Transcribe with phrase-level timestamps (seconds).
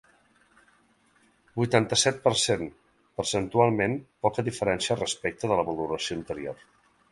[1.59, 2.63] Vuitanta-set per cent
[3.21, 3.95] Percentualment,
[4.27, 6.69] poca diferència respecte de la valoració anterior.